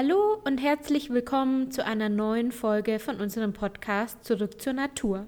[0.00, 5.26] Hallo und herzlich willkommen zu einer neuen Folge von unserem Podcast Zurück zur Natur.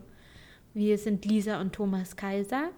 [0.75, 2.69] Wir sind Lisa und Thomas Kaiser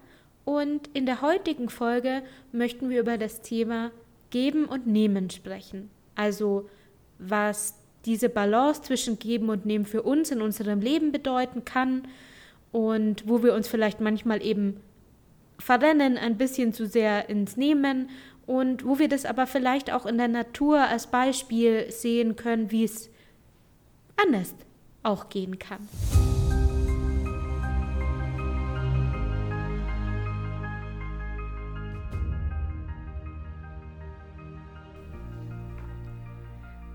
[0.43, 3.91] und in der heutigen Folge möchten wir über das Thema
[4.31, 5.91] Geben und Nehmen sprechen.
[6.15, 6.67] Also
[7.19, 7.75] was
[8.05, 12.07] diese Balance zwischen Geben und Nehmen für uns in unserem Leben bedeuten kann
[12.71, 14.81] und wo wir uns vielleicht manchmal eben
[15.59, 18.09] verrennen, ein bisschen zu sehr ins Nehmen
[18.45, 22.83] und wo wir das aber vielleicht auch in der Natur als Beispiel sehen können, wie
[22.83, 23.09] es
[24.17, 24.53] anders
[25.03, 25.87] auch gehen kann.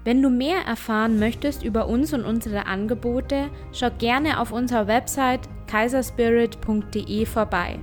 [0.04, 5.40] Wenn du mehr erfahren möchtest über uns und unsere Angebote, schau gerne auf unserer Website
[5.66, 7.78] kaiserspirit.de vorbei.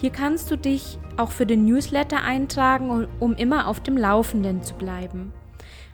[0.00, 4.74] Hier kannst du dich auch für den Newsletter eintragen, um immer auf dem Laufenden zu
[4.74, 5.32] bleiben.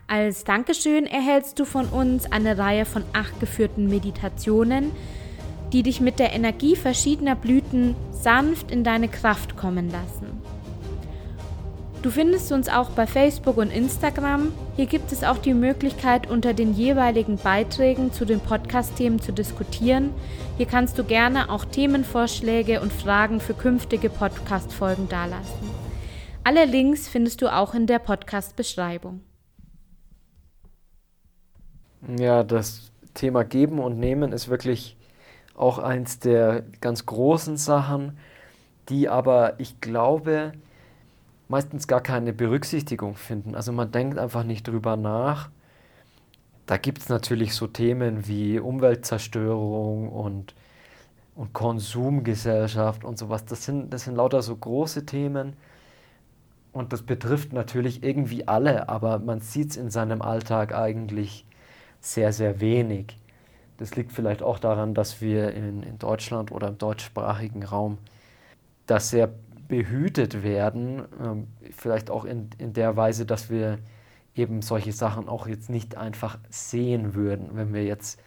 [0.07, 4.91] Als Dankeschön erhältst du von uns eine Reihe von acht geführten Meditationen,
[5.73, 10.34] die dich mit der Energie verschiedener Blüten sanft in deine Kraft kommen lassen.
[12.05, 14.53] Du findest uns auch bei Facebook und Instagram.
[14.77, 20.11] Hier gibt es auch die Möglichkeit, unter den jeweiligen Beiträgen zu den Podcast-Themen zu diskutieren.
[20.59, 25.71] Hier kannst du gerne auch Themenvorschläge und Fragen für künftige Podcast-Folgen dalassen.
[26.45, 29.23] Alle Links findest du auch in der Podcast-Beschreibung.
[32.19, 34.99] Ja, das Thema Geben und Nehmen ist wirklich
[35.55, 38.19] auch eins der ganz großen Sachen,
[38.91, 40.53] die aber, ich glaube,
[41.49, 43.55] meistens gar keine Berücksichtigung finden.
[43.55, 45.51] Also man denkt einfach nicht drüber nach.
[46.67, 50.55] Da gibt es natürlich so Themen wie Umweltzerstörung und,
[51.35, 53.45] und Konsumgesellschaft und sowas.
[53.45, 55.55] Das sind, das sind lauter so große Themen.
[56.73, 61.47] Und das betrifft natürlich irgendwie alle, aber man sieht es in seinem Alltag eigentlich
[62.01, 63.17] sehr, sehr wenig.
[63.77, 67.99] Das liegt vielleicht auch daran, dass wir in, in Deutschland oder im deutschsprachigen Raum
[68.87, 69.31] das sehr
[69.69, 73.79] behütet werden, ähm, vielleicht auch in, in der Weise, dass wir
[74.35, 78.21] eben solche Sachen auch jetzt nicht einfach sehen würden, wenn wir jetzt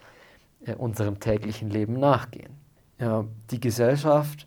[0.64, 2.54] äh, unserem täglichen Leben nachgehen.
[2.98, 4.46] Ja, die Gesellschaft,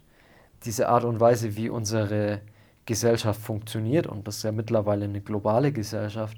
[0.66, 2.42] diese Art und Weise, wie unsere
[2.86, 6.38] Gesellschaft funktioniert, und das ist ja mittlerweile eine globale Gesellschaft,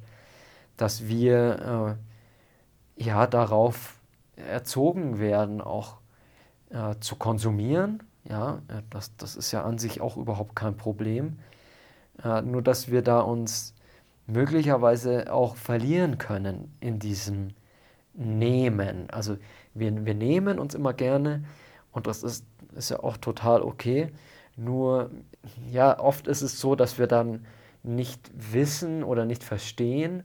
[0.77, 1.97] dass wir
[2.97, 3.99] äh, ja darauf
[4.35, 5.97] erzogen werden, auch
[6.69, 11.37] äh, zu konsumieren, ja, äh, das, das ist ja an sich auch überhaupt kein Problem.
[12.23, 13.73] Äh, nur dass wir da uns
[14.27, 17.49] möglicherweise auch verlieren können in diesem
[18.13, 19.09] Nehmen.
[19.09, 19.37] Also
[19.73, 21.43] wir, wir nehmen uns immer gerne
[21.91, 22.45] und das ist,
[22.75, 24.11] ist ja auch total okay.
[24.55, 25.09] Nur
[25.71, 27.45] ja, oft ist es so, dass wir dann
[27.81, 30.23] nicht wissen oder nicht verstehen,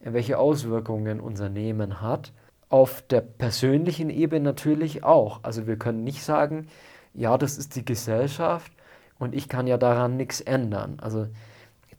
[0.00, 2.32] welche Auswirkungen unser Nehmen hat.
[2.68, 5.40] Auf der persönlichen Ebene natürlich auch.
[5.42, 6.66] Also wir können nicht sagen,
[7.14, 8.72] ja, das ist die Gesellschaft
[9.18, 10.98] und ich kann ja daran nichts ändern.
[11.00, 11.28] Also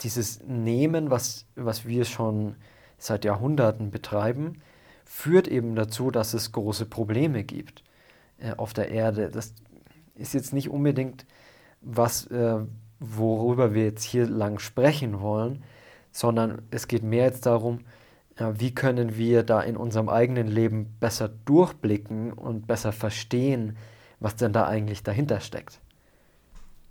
[0.01, 2.55] dieses Nehmen, was, was wir schon
[2.97, 4.61] seit Jahrhunderten betreiben,
[5.05, 7.83] führt eben dazu, dass es große Probleme gibt
[8.39, 9.29] äh, auf der Erde.
[9.29, 9.53] Das
[10.15, 11.25] ist jetzt nicht unbedingt
[11.81, 12.59] was, äh,
[12.99, 15.63] worüber wir jetzt hier lang sprechen wollen,
[16.11, 17.81] sondern es geht mehr jetzt darum,
[18.37, 23.77] äh, wie können wir da in unserem eigenen Leben besser durchblicken und besser verstehen,
[24.19, 25.79] was denn da eigentlich dahinter steckt.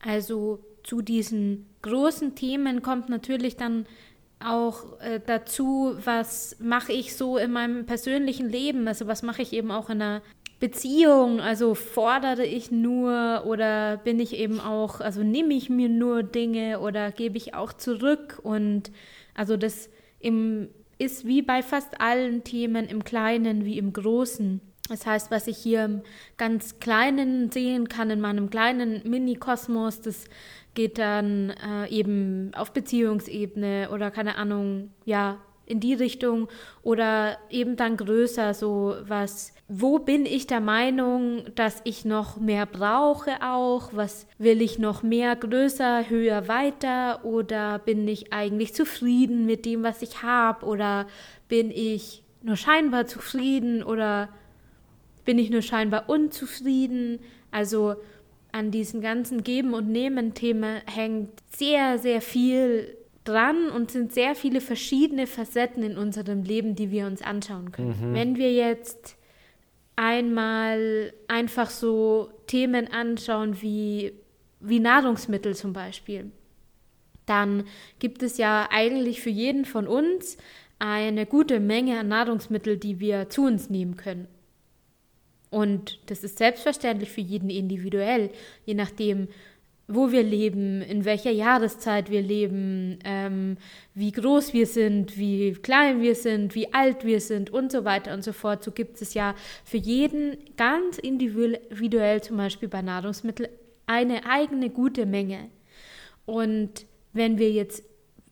[0.00, 3.86] Also zu diesen großen Themen kommt natürlich dann
[4.44, 9.52] auch äh, dazu, was mache ich so in meinem persönlichen Leben, also was mache ich
[9.52, 10.22] eben auch in einer
[10.60, 16.22] Beziehung, also fordere ich nur oder bin ich eben auch, also nehme ich mir nur
[16.22, 18.90] Dinge oder gebe ich auch zurück und
[19.34, 19.90] also das
[20.20, 20.68] im,
[20.98, 24.60] ist wie bei fast allen Themen im Kleinen wie im Großen.
[24.88, 26.02] Das heißt, was ich hier im
[26.36, 30.26] ganz Kleinen sehen kann, in meinem kleinen Mini-Kosmos, das
[30.74, 36.48] geht dann äh, eben auf Beziehungsebene oder keine Ahnung, ja, in die Richtung
[36.82, 42.66] oder eben dann größer, so was, wo bin ich der Meinung, dass ich noch mehr
[42.66, 47.24] brauche auch, was will ich noch mehr, größer, höher, weiter?
[47.24, 51.06] Oder bin ich eigentlich zufrieden mit dem, was ich habe oder
[51.48, 53.82] bin ich nur scheinbar zufrieden?
[53.82, 54.28] Oder
[55.24, 57.20] bin ich nur scheinbar unzufrieden.
[57.50, 57.96] Also
[58.52, 64.60] an diesen ganzen Geben- und Nehmen-Themen hängt sehr, sehr viel dran und sind sehr viele
[64.60, 67.94] verschiedene Facetten in unserem Leben, die wir uns anschauen können.
[68.00, 68.14] Mhm.
[68.14, 69.16] Wenn wir jetzt
[69.96, 74.12] einmal einfach so Themen anschauen wie,
[74.60, 76.30] wie Nahrungsmittel zum Beispiel,
[77.26, 77.64] dann
[77.98, 80.36] gibt es ja eigentlich für jeden von uns
[80.78, 84.28] eine gute Menge an Nahrungsmitteln, die wir zu uns nehmen können.
[85.54, 88.30] Und das ist selbstverständlich für jeden individuell,
[88.66, 89.28] je nachdem,
[89.86, 93.56] wo wir leben, in welcher Jahreszeit wir leben, ähm,
[93.94, 98.14] wie groß wir sind, wie klein wir sind, wie alt wir sind und so weiter
[98.14, 98.64] und so fort.
[98.64, 103.48] So gibt es ja für jeden ganz individuell zum Beispiel bei Nahrungsmitteln
[103.86, 105.50] eine eigene gute Menge.
[106.26, 107.84] Und wenn wir jetzt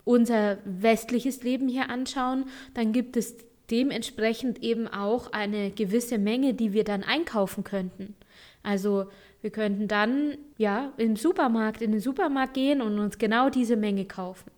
[0.03, 3.37] unser westliches Leben hier anschauen, dann gibt es
[3.73, 8.15] dementsprechend eben auch eine gewisse Menge, die wir dann einkaufen könnten.
[8.63, 9.07] Also
[9.41, 14.05] wir könnten dann ja im Supermarkt, in den Supermarkt gehen und uns genau diese Menge
[14.05, 14.51] kaufen.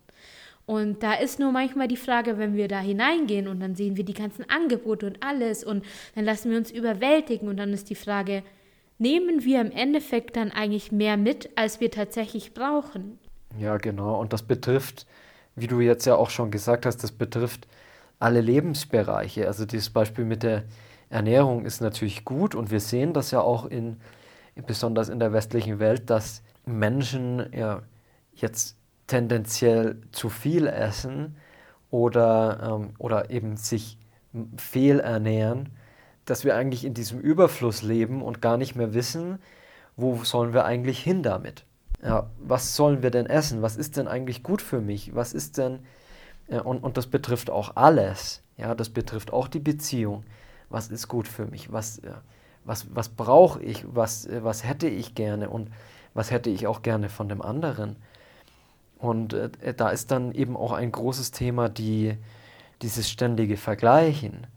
[0.65, 4.03] Und da ist nur manchmal die Frage, wenn wir da hineingehen und dann sehen wir
[4.03, 5.85] die ganzen Angebote und alles und
[6.15, 8.43] dann lassen wir uns überwältigen und dann ist die Frage,
[8.97, 13.19] nehmen wir im Endeffekt dann eigentlich mehr mit, als wir tatsächlich brauchen?
[13.59, 14.19] Ja, genau.
[14.19, 15.05] Und das betrifft,
[15.55, 17.67] wie du jetzt ja auch schon gesagt hast, das betrifft
[18.19, 19.47] alle Lebensbereiche.
[19.47, 20.63] Also dieses Beispiel mit der
[21.09, 23.97] Ernährung ist natürlich gut und wir sehen das ja auch in,
[24.67, 27.81] besonders in der westlichen Welt, dass Menschen ja
[28.33, 28.77] jetzt
[29.07, 31.37] tendenziell zu viel essen
[31.91, 33.97] oder, ähm, oder eben sich
[34.57, 35.69] fehlernähren,
[36.25, 39.39] dass wir eigentlich in diesem Überfluss leben und gar nicht mehr wissen,
[39.95, 41.65] wo sollen wir eigentlich hin damit.
[42.03, 43.61] Ja, was sollen wir denn essen?
[43.61, 45.15] Was ist denn eigentlich gut für mich?
[45.15, 45.79] Was ist denn,
[46.47, 48.41] und, und das betrifft auch alles.
[48.57, 50.23] Ja, das betrifft auch die Beziehung.
[50.69, 51.71] Was ist gut für mich?
[51.71, 52.11] Was, äh,
[52.63, 53.85] was, was brauche ich?
[53.87, 55.49] Was, äh, was hätte ich gerne?
[55.49, 55.69] Und
[56.13, 57.95] was hätte ich auch gerne von dem anderen?
[58.97, 62.17] Und äh, da ist dann eben auch ein großes Thema die,
[62.81, 64.47] dieses ständige Vergleichen.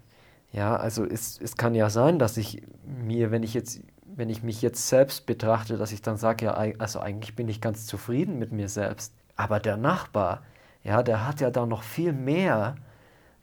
[0.53, 4.43] Ja, also es, es kann ja sein, dass ich mir, wenn ich jetzt, wenn ich
[4.43, 8.39] mich jetzt selbst betrachte, dass ich dann sage, ja, also eigentlich bin ich ganz zufrieden
[8.39, 9.13] mit mir selbst.
[9.37, 10.43] Aber der Nachbar,
[10.89, 12.77] ja, der hat ja da noch viel mehr,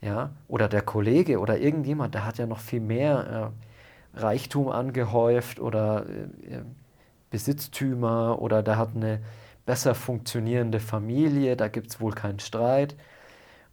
[0.02, 3.54] ja, oder der Kollege oder irgendjemand, der hat ja noch viel mehr
[4.16, 6.64] äh, Reichtum angehäuft oder äh,
[7.30, 9.20] Besitztümer oder der hat eine
[9.66, 12.96] besser funktionierende Familie, da gibt es wohl keinen Streit.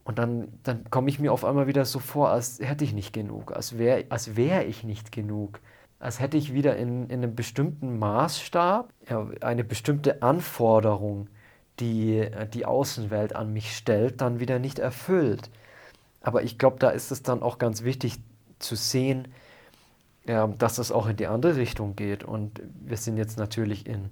[0.04, 3.12] Und dann, dann komme ich mir auf einmal wieder so vor, als hätte ich nicht
[3.14, 5.60] genug, als wäre als wär ich nicht genug,
[5.98, 8.92] als hätte ich wieder in, in einem bestimmten Maßstab
[9.40, 11.28] eine bestimmte Anforderung,
[11.82, 15.50] die die Außenwelt an mich stellt, dann wieder nicht erfüllt.
[16.22, 18.18] Aber ich glaube, da ist es dann auch ganz wichtig
[18.58, 19.28] zu sehen,
[20.26, 22.24] ja, dass das auch in die andere Richtung geht.
[22.24, 24.10] Und wir sind jetzt natürlich in,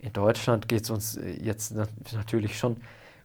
[0.00, 1.74] in Deutschland, geht es uns jetzt
[2.12, 2.78] natürlich schon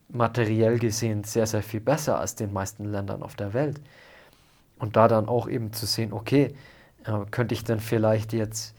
[0.09, 3.81] materiell gesehen sehr, sehr viel besser als den meisten Ländern auf der Welt.
[4.79, 6.55] Und da dann auch eben zu sehen, okay,
[7.05, 8.75] äh, könnte ich denn vielleicht jetzt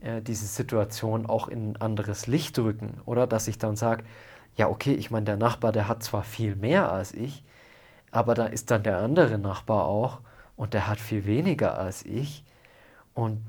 [0.00, 3.00] äh, diese Situation auch in ein anderes Licht rücken?
[3.04, 4.04] Oder dass ich dann sage,
[4.56, 7.42] ja, okay, ich meine, der Nachbar, der hat zwar viel mehr als ich,
[8.10, 10.20] aber da ist dann der andere Nachbar auch
[10.56, 12.44] und der hat viel weniger als ich
[13.14, 13.40] und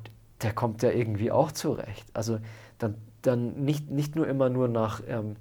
[0.41, 2.05] der kommt ja irgendwie auch zurecht.
[2.13, 2.39] Also
[2.79, 5.35] dann, dann nicht, nicht nur immer nur nach ähm,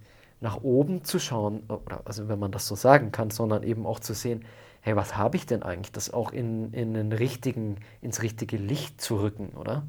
[0.45, 3.99] nach oben zu schauen, oder also wenn man das so sagen kann, sondern eben auch
[3.99, 4.45] zu sehen,
[4.83, 9.01] hey, was habe ich denn eigentlich, das auch in, in den richtigen, ins richtige Licht
[9.01, 9.85] zu rücken, oder?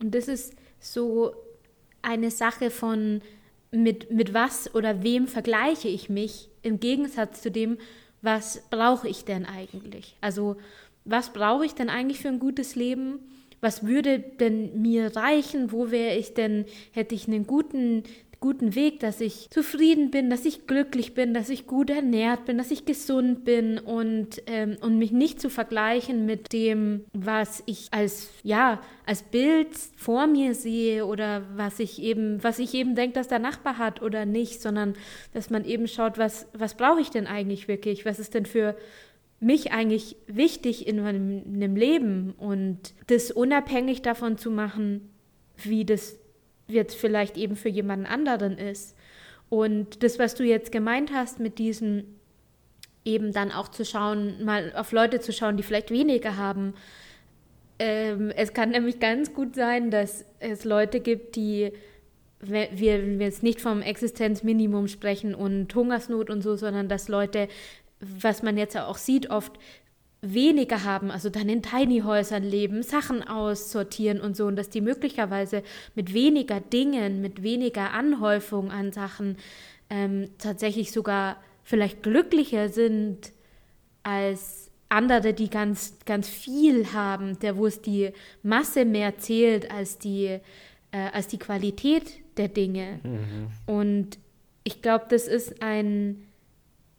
[0.00, 1.32] Und das ist so
[2.00, 3.20] eine Sache von,
[3.70, 7.78] mit, mit was oder wem vergleiche ich mich im Gegensatz zu dem,
[8.22, 10.16] was brauche ich denn eigentlich?
[10.20, 10.56] Also,
[11.04, 13.20] was brauche ich denn eigentlich für ein gutes Leben?
[13.60, 15.72] Was würde denn mir reichen?
[15.72, 18.04] Wo wäre ich denn, hätte ich einen guten
[18.40, 22.58] guten Weg, dass ich zufrieden bin, dass ich glücklich bin, dass ich gut ernährt bin,
[22.58, 27.88] dass ich gesund bin und, ähm, und mich nicht zu vergleichen mit dem, was ich
[27.90, 33.14] als, ja, als Bild vor mir sehe oder was ich eben, was ich eben denke,
[33.14, 34.94] dass der Nachbar hat oder nicht, sondern
[35.32, 38.04] dass man eben schaut, was, was brauche ich denn eigentlich wirklich?
[38.04, 38.76] Was ist denn für
[39.40, 45.10] mich eigentlich wichtig in meinem, in meinem Leben und das unabhängig davon zu machen,
[45.56, 46.17] wie das
[46.68, 48.96] jetzt vielleicht eben für jemanden anderen ist.
[49.48, 52.04] Und das, was du jetzt gemeint hast mit diesem
[53.04, 56.74] eben dann auch zu schauen, mal auf Leute zu schauen, die vielleicht weniger haben.
[57.78, 61.72] Ähm, es kann nämlich ganz gut sein, dass es Leute gibt, die,
[62.40, 67.48] wir, wir jetzt nicht vom Existenzminimum sprechen und Hungersnot und so, sondern dass Leute,
[68.00, 69.58] was man jetzt auch sieht, oft
[70.20, 74.80] weniger haben, also dann in Tiny Häusern leben, Sachen aussortieren und so, und dass die
[74.80, 75.62] möglicherweise
[75.94, 79.36] mit weniger Dingen, mit weniger Anhäufung an Sachen
[79.90, 83.32] ähm, tatsächlich sogar vielleicht glücklicher sind
[84.02, 88.10] als andere, die ganz, ganz viel haben, der wo es die
[88.42, 90.38] Masse mehr zählt als die,
[90.90, 93.00] äh, als die Qualität der Dinge.
[93.02, 93.48] Mhm.
[93.66, 94.18] Und
[94.64, 96.27] ich glaube, das ist ein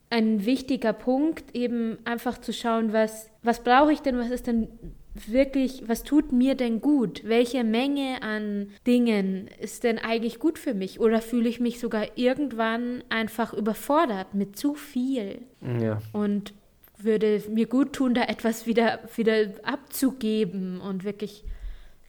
[0.09, 4.67] ein wichtiger Punkt, eben einfach zu schauen, was, was brauche ich denn, was ist denn
[5.13, 7.21] wirklich, was tut mir denn gut?
[7.25, 10.99] Welche Menge an Dingen ist denn eigentlich gut für mich?
[10.99, 15.41] Oder fühle ich mich sogar irgendwann einfach überfordert mit zu viel?
[15.81, 16.01] Ja.
[16.13, 16.53] Und
[16.97, 21.43] würde mir gut tun, da etwas wieder, wieder abzugeben und wirklich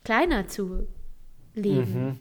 [0.05, 0.87] kleiner zu
[1.55, 2.05] leben.
[2.05, 2.19] Mhm.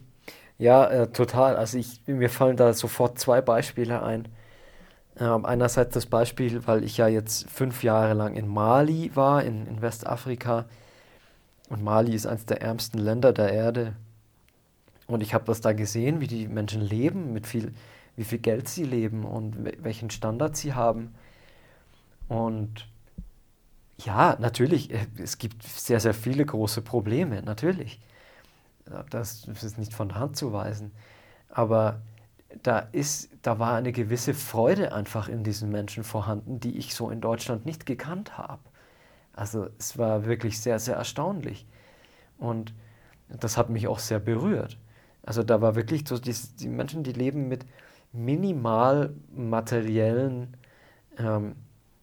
[0.58, 1.56] Ja, äh, total.
[1.56, 4.28] Also ich, mir fallen da sofort zwei Beispiele ein.
[5.18, 9.66] Ähm, einerseits das Beispiel, weil ich ja jetzt fünf Jahre lang in Mali war, in,
[9.66, 10.66] in Westafrika.
[11.68, 13.94] Und Mali ist eines der ärmsten Länder der Erde.
[15.06, 17.74] Und ich habe das da gesehen, wie die Menschen leben, mit viel,
[18.16, 21.14] wie viel Geld sie leben und welchen Standard sie haben.
[22.28, 22.86] Und
[23.98, 28.00] ja, natürlich, äh, es gibt sehr, sehr viele große Probleme, natürlich.
[29.10, 30.92] Das ist nicht von der Hand zu weisen.
[31.48, 32.00] Aber
[32.62, 37.10] da ist, da war eine gewisse Freude einfach in diesen Menschen vorhanden, die ich so
[37.10, 38.62] in Deutschland nicht gekannt habe.
[39.32, 41.66] Also es war wirklich sehr, sehr erstaunlich.
[42.38, 42.74] Und
[43.28, 44.78] das hat mich auch sehr berührt.
[45.22, 47.64] Also da war wirklich so, die, die Menschen, die leben mit
[48.12, 50.56] minimal materiellen
[51.18, 51.54] ähm,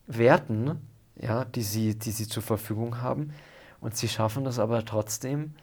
[0.06, 0.80] Werten,
[1.16, 3.34] ja, die sie, die sie zur Verfügung haben.
[3.82, 5.54] Und sie schaffen das aber trotzdem,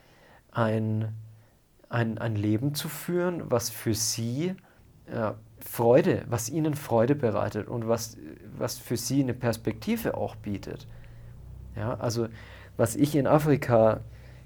[0.53, 1.15] ein,
[1.89, 4.55] ein, ein Leben zu führen, was für sie
[5.61, 8.17] Freude, was ihnen Freude bereitet und was,
[8.57, 10.87] was für sie eine Perspektive auch bietet.
[11.77, 12.29] Ja, also
[12.77, 14.01] was ich in Afrika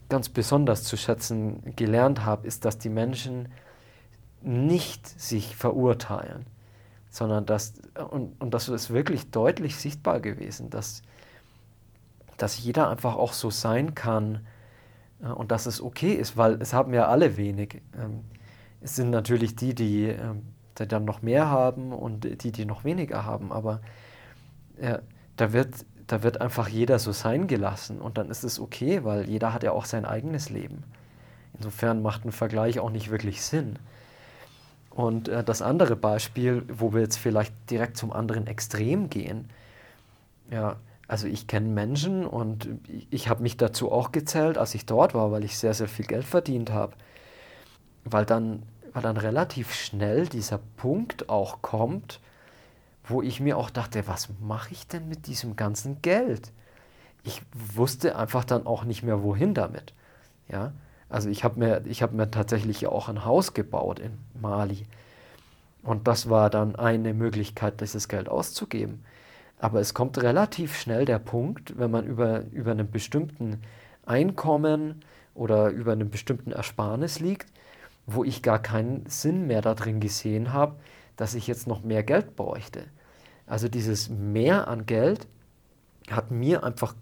[0.08, 3.48] ganz besonders zu schätzen gelernt habe, ist, dass die Menschen
[4.40, 6.46] nicht sich verurteilen,
[7.10, 7.74] sondern dass,
[8.10, 11.02] und, und das ist wirklich deutlich sichtbar gewesen, dass,
[12.36, 14.46] dass jeder einfach auch so sein kann
[15.22, 17.82] äh, und dass es okay ist, weil es haben ja alle wenig.
[17.98, 18.20] Ähm,
[18.80, 20.42] es sind natürlich die, die, ähm,
[20.78, 23.80] die dann noch mehr haben und die, die noch weniger haben, aber
[24.80, 25.00] ja,
[25.36, 29.28] da, wird, da wird einfach jeder so sein gelassen und dann ist es okay, weil
[29.28, 30.84] jeder hat ja auch sein eigenes Leben.
[31.54, 33.78] Insofern macht ein Vergleich auch nicht wirklich Sinn.
[34.90, 39.48] Und äh, das andere Beispiel, wo wir jetzt vielleicht direkt zum anderen Extrem gehen,
[40.50, 40.76] ja,
[41.08, 42.68] also ich kenne Menschen und
[43.10, 46.04] ich habe mich dazu auch gezählt, als ich dort war, weil ich sehr, sehr viel
[46.04, 46.92] Geld verdient habe.
[48.04, 48.62] Weil dann,
[48.92, 52.20] weil dann relativ schnell dieser Punkt auch kommt,
[53.04, 56.52] wo ich mir auch dachte, was mache ich denn mit diesem ganzen Geld?
[57.24, 57.42] Ich
[57.74, 59.94] wusste einfach dann auch nicht mehr, wohin damit.
[60.48, 60.72] Ja,
[61.08, 64.86] also ich habe mir, hab mir tatsächlich auch ein Haus gebaut in Mali.
[65.82, 69.04] Und das war dann eine Möglichkeit, dieses Geld auszugeben.
[69.58, 73.62] Aber es kommt relativ schnell der Punkt, wenn man über, über einem bestimmten
[74.06, 75.02] Einkommen
[75.34, 77.46] oder über einem bestimmten Ersparnis liegt,
[78.08, 80.76] wo ich gar keinen Sinn mehr darin gesehen habe,
[81.16, 82.84] dass ich jetzt noch mehr Geld bräuchte.
[83.46, 85.26] Also dieses Mehr an Geld
[86.10, 86.94] hat mir einfach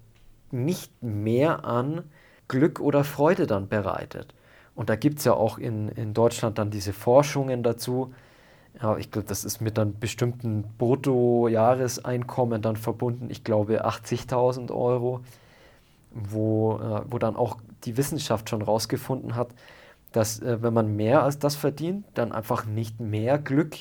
[0.50, 2.02] nicht mehr an
[2.48, 4.34] Glück oder Freude dann bereitet.
[4.74, 8.12] Und da gibt es ja auch in, in Deutschland dann diese Forschungen dazu.
[8.82, 13.30] Ja, ich glaube, das ist mit einem bestimmten Bruttojahreseinkommen dann verbunden.
[13.30, 15.20] Ich glaube 80.000 Euro,
[16.10, 19.48] wo, äh, wo dann auch die Wissenschaft schon rausgefunden hat,
[20.16, 23.76] dass äh, wenn man mehr als das verdient, dann einfach nicht mehr Glück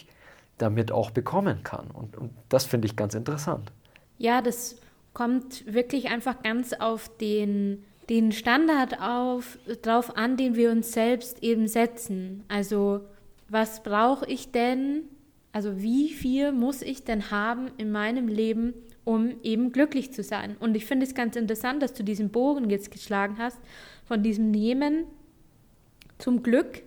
[0.58, 1.88] damit auch bekommen kann.
[1.92, 3.72] Und, und das finde ich ganz interessant.
[4.18, 4.78] Ja, das
[5.14, 11.42] kommt wirklich einfach ganz auf den den Standard auf, drauf an, den wir uns selbst
[11.44, 12.44] eben setzen.
[12.48, 13.02] Also
[13.50, 15.04] was brauche ich denn,
[15.52, 18.74] also wie viel muss ich denn haben in meinem Leben,
[19.04, 20.56] um eben glücklich zu sein?
[20.60, 23.60] Und ich finde es ganz interessant, dass du diesen Bogen jetzt geschlagen hast,
[24.06, 25.06] von diesem Nehmen
[26.18, 26.84] zum Glück,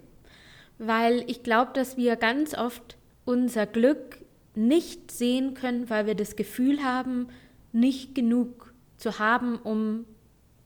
[0.78, 4.18] weil ich glaube, dass wir ganz oft unser Glück
[4.54, 7.28] nicht sehen können, weil wir das Gefühl haben,
[7.72, 10.04] nicht genug zu haben, um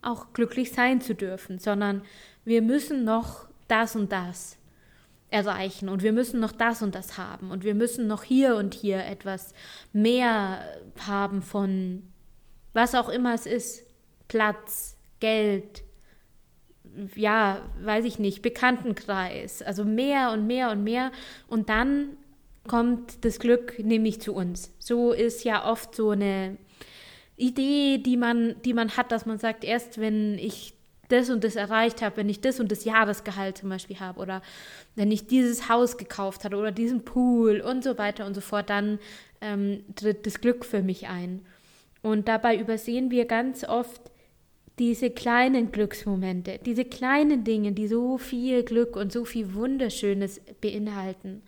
[0.00, 2.02] auch glücklich sein zu dürfen, sondern
[2.44, 4.58] wir müssen noch das und das
[5.30, 8.74] erreichen und wir müssen noch das und das haben und wir müssen noch hier und
[8.74, 9.54] hier etwas
[9.92, 10.62] mehr
[11.06, 12.02] haben von
[12.74, 13.86] was auch immer es ist,
[14.28, 15.84] Platz, Geld,
[17.14, 21.12] ja, weiß ich nicht, Bekanntenkreis, also mehr und mehr und mehr
[21.48, 22.16] und dann
[22.68, 24.72] kommt das Glück nämlich zu uns.
[24.78, 26.56] So ist ja oft so eine
[27.36, 30.74] Idee, die man, die man hat, dass man sagt, erst wenn ich
[31.08, 34.42] das und das erreicht habe, wenn ich das und das Jahresgehalt zum Beispiel habe oder
[34.94, 38.70] wenn ich dieses Haus gekauft habe oder diesen Pool und so weiter und so fort,
[38.70, 38.98] dann
[39.40, 41.44] ähm, tritt das Glück für mich ein.
[42.00, 44.00] Und dabei übersehen wir ganz oft
[44.78, 51.42] diese kleinen Glücksmomente, diese kleinen Dinge, die so viel Glück und so viel Wunderschönes beinhalten.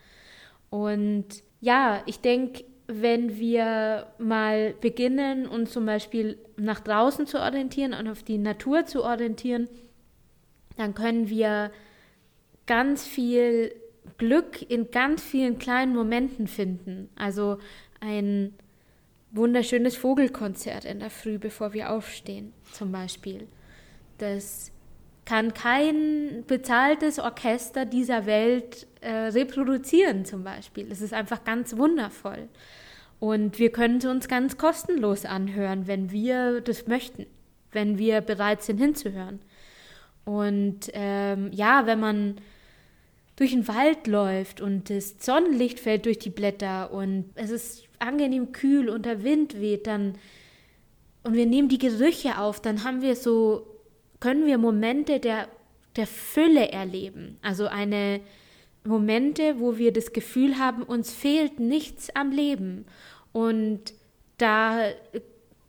[0.70, 1.26] Und
[1.60, 8.08] ja, ich denke, wenn wir mal beginnen, uns zum Beispiel nach draußen zu orientieren und
[8.08, 9.68] auf die Natur zu orientieren,
[10.76, 11.70] dann können wir
[12.66, 13.74] ganz viel
[14.18, 17.08] Glück in ganz vielen kleinen Momenten finden.
[17.16, 17.58] Also
[18.00, 18.54] ein
[19.34, 23.46] wunderschönes Vogelkonzert in der Früh, bevor wir aufstehen, zum Beispiel.
[24.18, 24.70] Das
[25.24, 30.90] kann kein bezahltes Orchester dieser Welt äh, reproduzieren, zum Beispiel.
[30.90, 32.48] Es ist einfach ganz wundervoll.
[33.20, 37.26] Und wir können es uns ganz kostenlos anhören, wenn wir das möchten,
[37.72, 39.40] wenn wir bereit sind hinzuhören.
[40.24, 42.36] Und ähm, ja, wenn man
[43.36, 48.52] durch den Wald läuft und das Sonnenlicht fällt durch die Blätter und es ist angenehm
[48.52, 50.14] kühl und der Wind weht, dann
[51.24, 53.66] und wir nehmen die Gerüche auf, dann haben wir so,
[54.20, 55.48] können wir Momente der,
[55.96, 57.38] der Fülle erleben.
[57.42, 58.20] Also eine
[58.84, 62.84] Momente, wo wir das Gefühl haben, uns fehlt nichts am Leben.
[63.32, 63.94] Und
[64.36, 64.90] da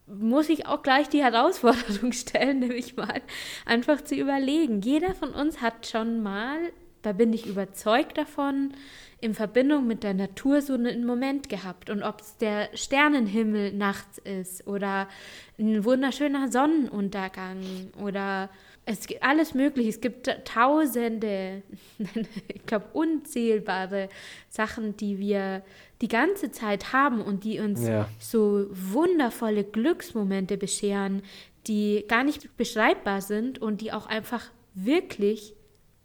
[0.08, 3.22] muss ich auch gleich die Herausforderung stellen, nämlich mal
[3.65, 4.82] einfach zu überlegen.
[4.82, 6.58] Jeder von uns hat schon mal,
[7.01, 8.74] da bin ich überzeugt davon,
[9.22, 11.89] in Verbindung mit der Natur so einen Moment gehabt.
[11.89, 15.07] Und ob es der Sternenhimmel nachts ist oder
[15.57, 17.60] ein wunderschöner Sonnenuntergang
[18.01, 18.50] oder
[18.86, 19.89] es gibt alles Mögliche.
[19.89, 21.63] Es gibt tausende,
[22.48, 24.10] ich glaube unzählbare
[24.50, 25.63] Sachen, die wir
[26.01, 28.07] die ganze Zeit haben und die uns ja.
[28.19, 31.24] so wundervolle Glücksmomente bescheren,
[31.67, 35.55] die gar nicht beschreibbar sind und die auch einfach wirklich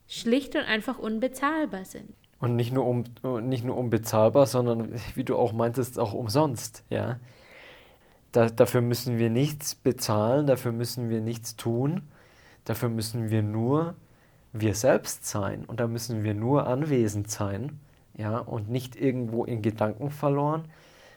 [0.09, 2.15] schlicht und einfach unbezahlbar sind.
[2.41, 3.05] Und nicht nur, um,
[3.43, 7.19] nicht nur unbezahlbar, sondern wie du auch meintest, auch umsonst, ja.
[8.33, 12.03] Da, dafür müssen wir nichts bezahlen, dafür müssen wir nichts tun,
[12.65, 13.95] dafür müssen wir nur
[14.53, 17.79] wir selbst sein und da müssen wir nur anwesend sein,
[18.17, 20.65] ja, und nicht irgendwo in Gedanken verloren,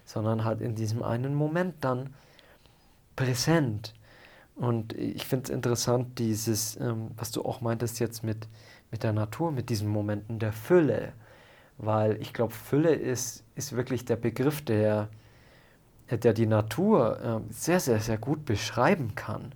[0.05, 2.13] sondern halt in diesem einen Moment dann
[3.15, 3.93] präsent.
[4.55, 8.47] Und ich finde es interessant, dieses, ähm, was du auch meintest jetzt mit,
[8.93, 11.13] mit der Natur, mit diesen Momenten der Fülle.
[11.79, 15.09] Weil ich glaube, Fülle ist, ist wirklich der Begriff, der,
[16.11, 19.51] der die Natur äh, sehr, sehr, sehr gut beschreiben kann.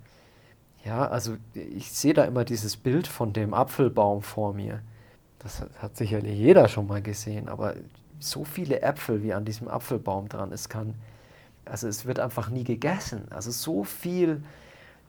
[0.83, 4.81] Ja, also ich sehe da immer dieses Bild von dem Apfelbaum vor mir.
[5.37, 7.75] Das hat sicherlich jeder schon mal gesehen, aber
[8.19, 10.95] so viele Äpfel wie an diesem Apfelbaum dran, es kann,
[11.63, 13.27] also es wird einfach nie gegessen.
[13.29, 14.41] Also so viel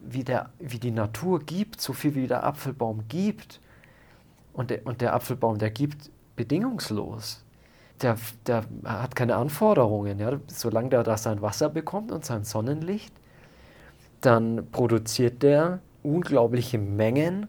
[0.01, 3.61] wie, der, wie die Natur gibt, so viel wie der Apfelbaum gibt,
[4.59, 7.45] und der, und der Apfelbaum, der gibt bedingungslos.
[8.03, 10.19] Der, der hat keine Anforderungen.
[10.19, 10.41] Ja?
[10.49, 13.15] Solange der da sein Wasser bekommt und sein Sonnenlicht,
[14.21, 17.47] dann produziert der unglaubliche Mengen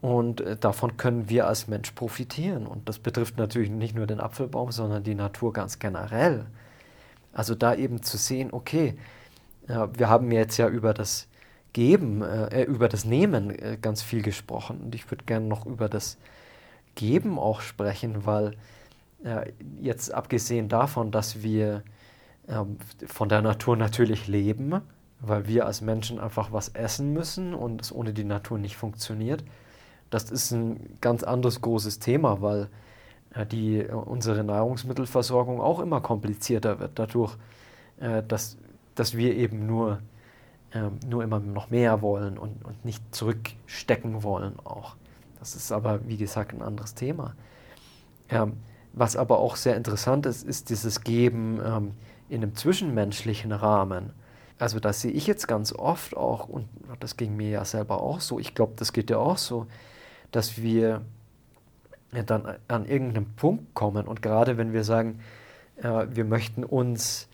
[0.00, 2.68] und äh, davon können wir als Mensch profitieren.
[2.68, 6.46] Und das betrifft natürlich nicht nur den Apfelbaum, sondern die Natur ganz generell.
[7.32, 8.96] Also da eben zu sehen, okay,
[9.66, 11.26] wir haben jetzt ja über das
[11.72, 14.80] Geben, äh, über das Nehmen äh, ganz viel gesprochen.
[14.80, 16.18] Und ich würde gerne noch über das
[16.94, 18.52] Geben auch sprechen, weil
[19.24, 21.82] äh, jetzt abgesehen davon, dass wir
[22.48, 24.80] ähm, von der Natur natürlich leben,
[25.20, 29.44] weil wir als Menschen einfach was essen müssen und es ohne die Natur nicht funktioniert,
[30.10, 32.68] das ist ein ganz anderes großes Thema, weil
[33.34, 37.36] äh, die, äh, unsere Nahrungsmittelversorgung auch immer komplizierter wird, dadurch,
[38.00, 38.56] äh, dass,
[38.94, 40.00] dass wir eben nur
[40.74, 44.96] ähm, nur immer noch mehr wollen und, und nicht zurückstecken wollen auch.
[45.38, 47.34] Das ist aber, wie gesagt, ein anderes Thema.
[48.28, 48.54] Ähm,
[48.92, 51.92] was aber auch sehr interessant ist, ist dieses Geben ähm,
[52.28, 54.10] in einem zwischenmenschlichen Rahmen.
[54.58, 56.68] Also das sehe ich jetzt ganz oft auch, und
[57.00, 59.66] das ging mir ja selber auch so, ich glaube, das geht ja auch so,
[60.32, 61.02] dass wir
[62.26, 65.20] dann an irgendeinem Punkt kommen und gerade wenn wir sagen,
[65.76, 67.28] äh, wir möchten uns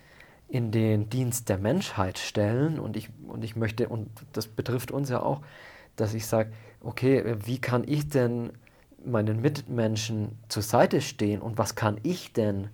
[0.48, 5.08] in den Dienst der Menschheit stellen und ich, und ich möchte, und das betrifft uns
[5.08, 5.40] ja auch,
[5.96, 8.52] dass ich sage, okay, wie kann ich denn
[9.04, 12.68] meinen Mitmenschen zur Seite stehen und was kann ich denn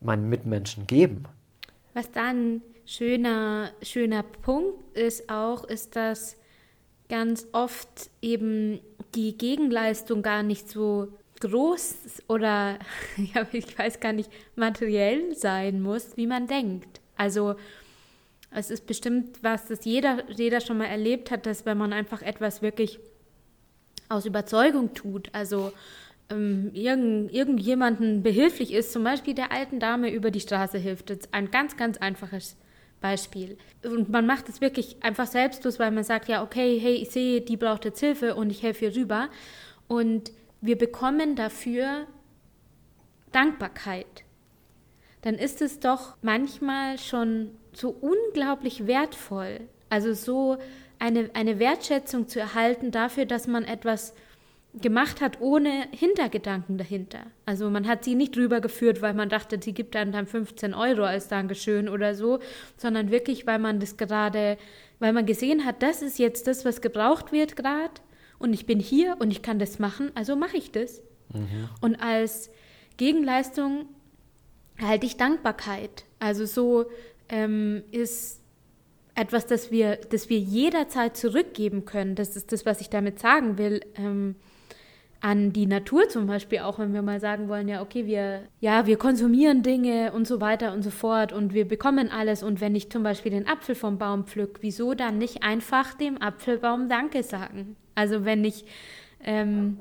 [0.00, 1.24] meinen Mitmenschen geben?
[1.94, 6.36] Was dann schöner, schöner Punkt ist auch, ist, dass
[7.08, 8.80] ganz oft eben
[9.14, 11.08] die Gegenleistung gar nicht so
[11.40, 12.78] groß oder
[13.16, 17.00] ja, ich weiß gar nicht, materiell sein muss, wie man denkt.
[17.16, 17.56] Also
[18.50, 22.22] es ist bestimmt was, das jeder, jeder schon mal erlebt hat, dass wenn man einfach
[22.22, 22.98] etwas wirklich
[24.08, 25.72] aus Überzeugung tut, also
[26.30, 31.10] ähm, irgend, irgendjemanden behilflich ist, zum Beispiel der alten Dame über die Straße hilft.
[31.10, 32.56] Das ist ein ganz, ganz einfaches
[33.00, 33.56] Beispiel.
[33.82, 37.40] Und man macht es wirklich einfach selbstlos, weil man sagt, ja, okay, hey, ich sehe,
[37.40, 39.28] die braucht jetzt Hilfe und ich helfe ihr rüber.
[39.88, 42.06] Und wir bekommen dafür
[43.32, 44.24] Dankbarkeit.
[45.22, 49.60] dann ist es doch manchmal schon so unglaublich wertvoll.
[49.90, 50.56] Also so
[50.98, 54.14] eine, eine Wertschätzung zu erhalten dafür, dass man etwas
[54.72, 57.20] gemacht hat ohne Hintergedanken dahinter.
[57.44, 60.72] Also man hat sie nicht drüber geführt, weil man dachte, sie gibt einem dann 15
[60.72, 62.38] Euro als Dankeschön oder so,
[62.78, 64.56] sondern wirklich, weil man das gerade,
[65.00, 67.90] weil man gesehen hat, das ist jetzt das, was gebraucht wird gerade
[68.40, 71.02] und ich bin hier und ich kann das machen, also mache ich das.
[71.32, 71.68] Mhm.
[71.80, 72.50] Und als
[72.96, 73.86] Gegenleistung
[74.80, 76.04] halte ich Dankbarkeit.
[76.18, 76.86] Also so
[77.28, 78.40] ähm, ist
[79.14, 82.14] etwas, das wir, das wir jederzeit zurückgeben können.
[82.14, 83.82] Das ist das, was ich damit sagen will.
[83.96, 84.36] Ähm,
[85.20, 88.86] an die Natur zum Beispiel auch, wenn wir mal sagen wollen, ja, okay, wir, ja,
[88.86, 92.74] wir konsumieren Dinge und so weiter und so fort und wir bekommen alles und wenn
[92.74, 97.22] ich zum Beispiel den Apfel vom Baum pflück, wieso dann nicht einfach dem Apfelbaum Danke
[97.22, 97.76] sagen?
[98.00, 98.64] Also wenn ich
[99.22, 99.78] ähm,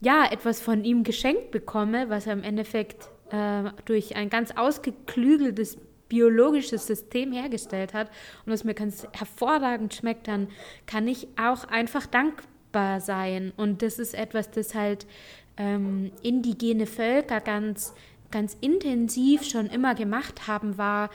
[0.00, 5.78] ja etwas von ihm geschenkt bekomme, was er im Endeffekt äh, durch ein ganz ausgeklügeltes
[6.08, 8.08] biologisches System hergestellt hat
[8.44, 10.46] und es mir ganz hervorragend schmeckt, dann
[10.86, 13.52] kann ich auch einfach dankbar sein.
[13.56, 15.08] Und das ist etwas, das halt
[15.56, 17.94] ähm, indigene Völker ganz,
[18.30, 21.10] ganz intensiv schon immer gemacht haben, war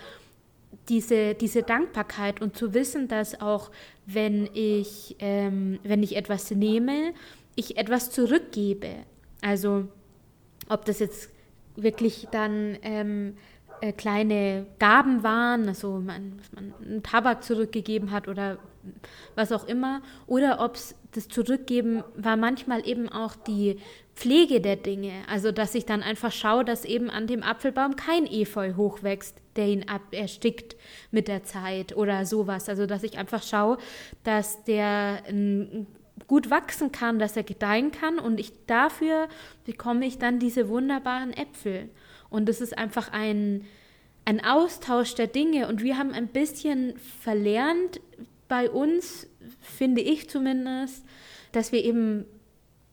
[0.90, 3.72] diese, diese Dankbarkeit und zu wissen, dass auch
[4.06, 7.14] wenn ich, ähm, wenn ich etwas nehme,
[7.56, 8.96] ich etwas zurückgebe.
[9.42, 9.88] Also
[10.70, 11.30] ob das jetzt
[11.76, 13.36] wirklich dann ähm,
[13.82, 18.58] äh, kleine Gaben waren, also man, man einen Tabak zurückgegeben hat oder
[19.36, 23.78] was auch immer, oder ob es das Zurückgeben war manchmal eben auch die
[24.16, 28.26] Pflege der Dinge, also dass ich dann einfach schaue, dass eben an dem Apfelbaum kein
[28.26, 30.76] Efeu hochwächst, der ihn ab erstickt
[31.12, 33.78] mit der Zeit oder sowas, also dass ich einfach schaue,
[34.24, 35.88] dass der ein
[36.28, 39.28] gut wachsen kann, dass er gedeihen kann und ich dafür
[39.66, 41.90] bekomme ich dann diese wunderbaren Äpfel.
[42.30, 43.66] Und es ist einfach ein,
[44.26, 48.00] ein Austausch der Dinge und wir haben ein bisschen verlernt
[48.52, 49.28] bei uns,
[49.62, 51.06] finde ich zumindest,
[51.54, 52.26] dass wir eben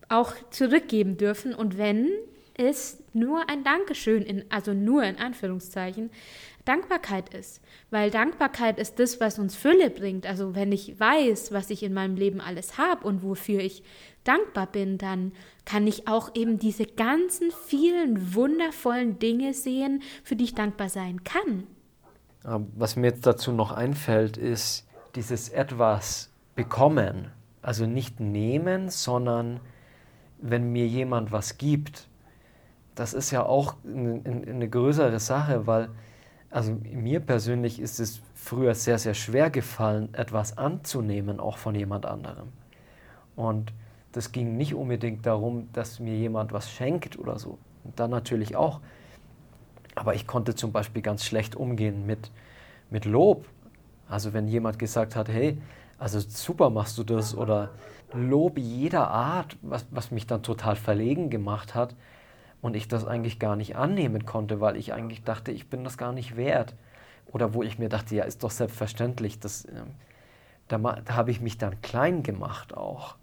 [0.09, 2.09] auch zurückgeben dürfen und wenn
[2.55, 6.11] es nur ein Dankeschön, in, also nur in Anführungszeichen,
[6.65, 7.61] Dankbarkeit ist.
[7.91, 10.27] Weil Dankbarkeit ist das, was uns Fülle bringt.
[10.27, 13.83] Also wenn ich weiß, was ich in meinem Leben alles habe und wofür ich
[14.23, 15.33] dankbar bin, dann
[15.65, 21.25] kann ich auch eben diese ganzen vielen wundervollen Dinge sehen, für die ich dankbar sein
[21.25, 21.65] kann.
[22.45, 24.88] Was mir jetzt dazu noch einfällt, ist
[25.19, 27.33] dieses etwas bekommen.
[27.61, 29.59] Also nicht nehmen, sondern
[30.41, 32.07] wenn mir jemand was gibt.
[32.95, 35.89] Das ist ja auch eine, größere Sache, weil
[36.51, 42.07] also mir persönlich ist es früher sehr, sehr schwer gefallen, etwas anzunehmen, auch von jemand
[42.07, 42.49] anderem.
[43.35, 43.73] Und
[44.13, 47.59] das ging nicht unbedingt darum, dass mir jemand was schenkt oder so.
[47.83, 48.81] Und dann natürlich auch.
[49.97, 52.31] Aber ich konnte zum Beispiel ganz schlecht umgehen mit,
[52.89, 53.47] mit Lob.
[54.09, 55.61] Also wenn jemand gesagt hat, hey,
[55.99, 57.71] also super machst du das oder
[58.15, 61.95] Lob jeder Art, was, was mich dann total verlegen gemacht hat,
[62.61, 65.97] und ich das eigentlich gar nicht annehmen konnte, weil ich eigentlich dachte, ich bin das
[65.97, 66.75] gar nicht wert.
[67.33, 69.83] Oder wo ich mir dachte, ja, ist doch selbstverständlich, das, äh,
[70.67, 73.17] da, da habe ich mich dann klein gemacht auch.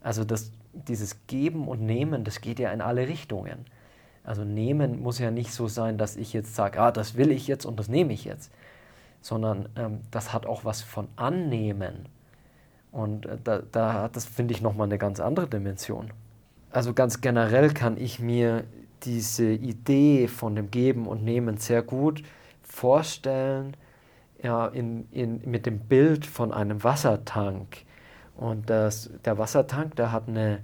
[0.00, 3.66] Also das, dieses Geben und Nehmen, das geht ja in alle Richtungen.
[4.22, 7.46] Also nehmen muss ja nicht so sein, dass ich jetzt sage, ah, das will ich
[7.46, 8.50] jetzt und das nehme ich jetzt,
[9.24, 12.08] sondern ähm, das hat auch was von Annehmen.
[12.92, 16.12] Und äh, da, da hat das, finde ich, nochmal eine ganz andere Dimension
[16.74, 18.64] also ganz generell kann ich mir
[19.04, 22.22] diese Idee von dem Geben und Nehmen sehr gut
[22.62, 23.76] vorstellen
[24.42, 27.84] ja, in, in, mit dem Bild von einem Wassertank.
[28.36, 30.62] Und das, der Wassertank, der hat eine,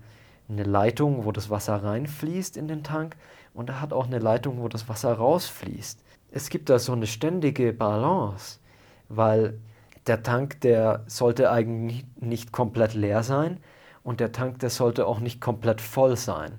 [0.48, 3.16] eine Leitung, wo das Wasser reinfließt in den Tank
[3.54, 6.02] und er hat auch eine Leitung, wo das Wasser rausfließt.
[6.30, 8.60] Es gibt da so eine ständige Balance,
[9.08, 9.58] weil
[10.06, 13.60] der Tank, der sollte eigentlich nicht komplett leer sein,
[14.02, 16.52] und der Tank, der sollte auch nicht komplett voll sein,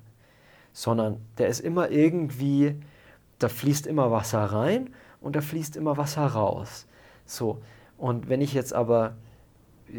[0.73, 2.79] sondern der ist immer irgendwie,
[3.39, 6.87] da fließt immer Wasser rein und da fließt immer Wasser raus.
[7.25, 7.61] So,
[7.97, 9.15] und wenn ich jetzt aber,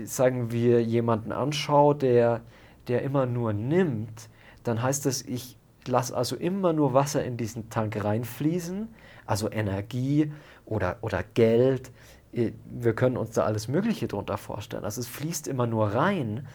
[0.04, 2.42] sagen wir, jemanden anschaue, der,
[2.88, 4.28] der immer nur nimmt,
[4.64, 5.56] dann heißt das, ich
[5.87, 8.88] lasse also immer nur Wasser in diesen Tank reinfließen,
[9.33, 10.33] also Energie
[10.64, 11.90] oder, oder Geld.
[12.33, 14.85] Wir können uns da alles Mögliche drunter vorstellen.
[14.85, 16.47] Also es fließt immer nur rein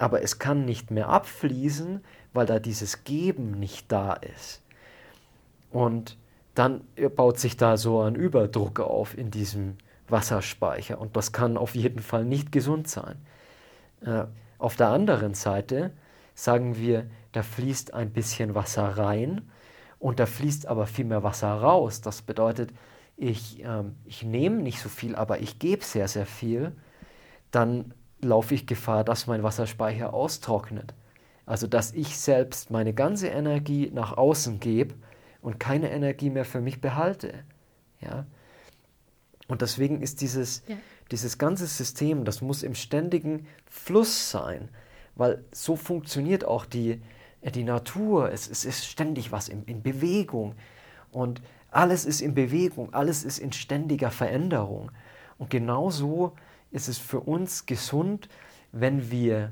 [0.00, 4.62] aber es kann nicht mehr abfließen, weil da dieses Geben nicht da ist.
[5.70, 6.16] Und
[6.54, 6.80] dann
[7.16, 9.76] baut sich da so ein Überdruck auf in diesem
[10.08, 13.16] Wasserspeicher und das kann auf jeden Fall nicht gesund sein.
[14.00, 14.24] Äh,
[14.58, 15.92] auf der anderen Seite
[16.34, 19.49] sagen wir, da fließt ein bisschen Wasser rein
[20.00, 22.00] und da fließt aber viel mehr Wasser raus.
[22.00, 22.72] Das bedeutet,
[23.16, 26.72] ich, ähm, ich nehme nicht so viel, aber ich gebe sehr, sehr viel,
[27.52, 30.94] dann laufe ich Gefahr, dass mein Wasserspeicher austrocknet.
[31.46, 34.94] Also dass ich selbst meine ganze Energie nach außen gebe
[35.42, 37.34] und keine Energie mehr für mich behalte.
[38.00, 38.24] Ja?
[39.48, 40.76] Und deswegen ist dieses, ja.
[41.10, 44.70] dieses ganze System, das muss im ständigen Fluss sein,
[45.14, 47.02] weil so funktioniert auch die,
[47.42, 48.30] die Natur.
[48.30, 50.54] Es, es ist ständig was in, in Bewegung
[51.12, 54.90] und alles ist in Bewegung, alles ist in ständiger Veränderung.
[55.38, 56.34] Und genauso
[56.70, 58.28] ist es für uns gesund,
[58.72, 59.50] wenn wir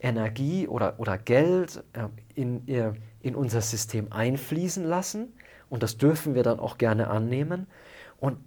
[0.00, 5.32] Energie oder, oder Geld äh, in, äh, in unser System einfließen lassen.
[5.68, 7.66] Und das dürfen wir dann auch gerne annehmen.
[8.18, 8.38] Und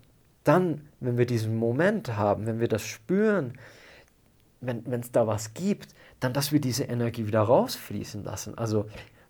[0.43, 3.57] dann, wenn wir diesen Moment haben, wenn wir das spüren,
[4.59, 8.57] wenn es da was gibt, dann, dass wir diese Energie wieder rausfließen lassen.
[8.57, 8.85] Also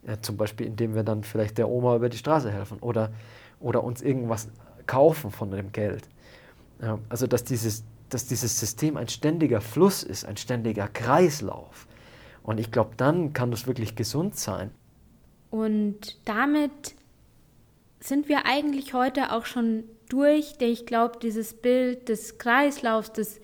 [0.06, 3.12] äh, zum Beispiel, indem wir dann vielleicht der Oma über die Straße helfen oder,
[3.60, 4.50] oder uns irgendwas
[4.86, 6.08] kaufen von dem Geld.
[6.82, 11.88] Ja, also, dass dieses, dass dieses System ein ständiger Fluss ist, ein ständiger Kreislauf.
[12.44, 14.72] Und ich glaube, dann kann das wirklich gesund sein.
[15.50, 16.96] Und damit
[18.02, 23.40] sind wir eigentlich heute auch schon durch, denn ich glaube, dieses Bild des Kreislaufs, des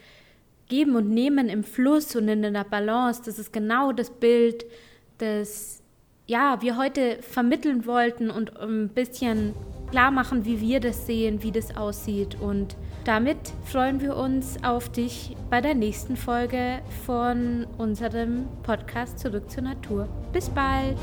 [0.69, 4.65] Geben und Nehmen im Fluss und in der Balance, das ist genau das Bild,
[5.17, 5.79] das
[6.29, 9.55] ja, wir heute vermitteln wollten und ein bisschen
[9.89, 12.37] klar machen, wie wir das sehen, wie das aussieht.
[12.39, 19.49] Und damit freuen wir uns auf dich bei der nächsten Folge von unserem Podcast Zurück
[19.49, 20.07] zur Natur.
[20.31, 20.97] Bis bald!